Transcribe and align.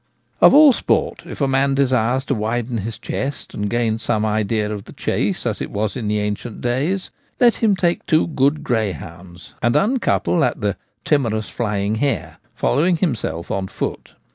Of 0.41 0.55
all 0.55 0.73
sport, 0.73 1.27
if 1.27 1.41
a 1.41 1.47
man 1.47 1.75
desires 1.75 2.25
to 2.25 2.33
widen 2.33 2.79
his 2.79 2.97
chest, 2.97 3.55
3nd 3.55 3.69
gain 3.69 3.97
some 3.99 4.25
idea 4.25 4.71
of 4.73 4.85
the 4.85 4.93
chase 4.93 5.45
as 5.45 5.61
it 5.61 5.69
was 5.69 5.95
in 5.95 6.09
ancient 6.09 6.59
days, 6.59 7.11
let 7.39 7.57
him 7.57 7.75
take 7.75 8.07
two 8.07 8.25
good 8.25 8.63
greyhounds 8.63 9.53
and' 9.61 9.75
un 9.75 9.99
couple 9.99 10.43
at 10.43 10.59
the 10.59 10.75
timorous 11.05 11.49
flying 11.51 11.97
hare/ 11.97 12.39
following 12.55 12.97
himself 12.97 13.51
on 13.51 13.67
foot. 13.67 14.13